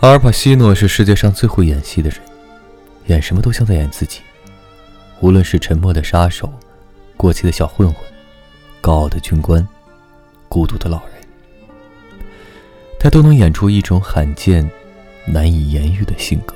[0.00, 2.18] 阿尔帕西诺是世界上最会演戏的人，
[3.08, 4.20] 演什么都像在演自己，
[5.20, 6.50] 无论是沉默的杀手，
[7.18, 8.02] 过气的小混混，
[8.80, 9.66] 高傲的军官，
[10.48, 11.16] 孤独的老人。
[12.98, 14.66] 他都能演出一种罕见、
[15.26, 16.54] 难以言喻的性格。